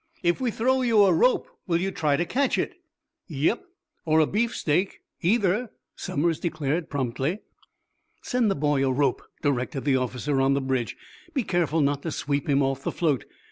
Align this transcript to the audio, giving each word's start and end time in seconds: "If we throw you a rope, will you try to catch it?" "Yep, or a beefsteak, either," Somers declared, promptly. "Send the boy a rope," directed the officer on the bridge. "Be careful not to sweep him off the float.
"If 0.23 0.41
we 0.41 0.49
throw 0.49 0.81
you 0.81 1.03
a 1.03 1.13
rope, 1.13 1.47
will 1.67 1.79
you 1.79 1.91
try 1.91 2.17
to 2.17 2.25
catch 2.25 2.57
it?" 2.57 2.73
"Yep, 3.27 3.63
or 4.03 4.19
a 4.19 4.25
beefsteak, 4.25 5.01
either," 5.21 5.69
Somers 5.95 6.39
declared, 6.39 6.89
promptly. 6.89 7.41
"Send 8.23 8.49
the 8.49 8.55
boy 8.55 8.83
a 8.83 8.91
rope," 8.91 9.21
directed 9.43 9.85
the 9.85 9.97
officer 9.97 10.41
on 10.41 10.55
the 10.55 10.59
bridge. 10.61 10.97
"Be 11.35 11.43
careful 11.43 11.81
not 11.81 12.01
to 12.01 12.11
sweep 12.11 12.49
him 12.49 12.63
off 12.63 12.81
the 12.81 12.91
float. 12.91 13.25